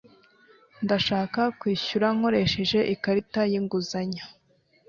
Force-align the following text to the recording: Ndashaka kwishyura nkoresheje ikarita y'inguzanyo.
Ndashaka 0.83 1.41
kwishyura 1.59 2.07
nkoresheje 2.17 2.79
ikarita 2.93 3.41
y'inguzanyo. 3.51 4.23